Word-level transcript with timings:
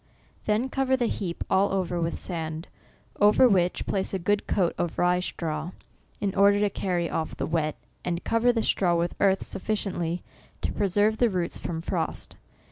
Then 0.45 0.67
covf 0.67 0.89
r 0.89 0.97
the 0.97 1.05
heap 1.05 1.43
all 1.47 1.71
over 1.71 2.01
with 2.01 2.17
sand, 2.17 2.67
over 3.19 3.47
which 3.47 3.85
place 3.85 4.15
a 4.15 4.17
good 4.17 4.47
coat 4.47 4.73
of 4.75 4.97
rye 4.97 5.19
straw, 5.19 5.73
in 6.19 6.33
order 6.33 6.59
to 6.59 6.71
carry 6.71 7.07
off 7.07 7.35
X0VLM13EK. 7.35 7.37
195 7.37 7.37
the 7.37 7.45
wet, 7.45 7.75
and 8.11 8.23
cover 8.23 8.51
the 8.51 8.63
straw 8.63 8.95
with 8.95 9.13
earth 9.19 9.43
suf 9.43 9.67
ficiently 9.67 10.21
to 10.61 10.71
preserve 10.71 11.17
the 11.17 11.29
roots 11.29 11.59
from 11.59 11.83
frost. 11.83 12.35